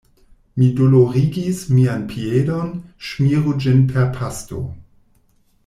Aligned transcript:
Mi 0.61 0.69
dolorigis 0.77 1.59
mian 1.75 2.01
piedon, 2.13 2.71
ŝmiru 3.11 3.55
ĝin 3.67 3.85
per 3.93 4.09
pasto. 4.19 4.65